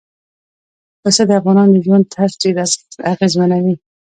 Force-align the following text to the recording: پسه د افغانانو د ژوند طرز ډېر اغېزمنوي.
پسه 1.01 1.21
د 1.27 1.31
افغانانو 1.39 1.73
د 1.75 1.77
ژوند 1.85 2.03
طرز 2.13 2.33
ډېر 2.41 2.55
اغېزمنوي. 3.13 3.75